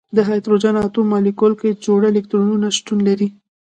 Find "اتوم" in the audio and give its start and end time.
0.85-1.05